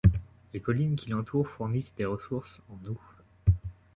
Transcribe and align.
Les 0.55 0.59
collines 0.59 0.95
qui 0.95 1.11
l'entourent 1.11 1.47
fournissent 1.47 1.93
des 1.93 2.05
ressources 2.05 2.59
en 2.69 2.89
eau. 2.89 2.97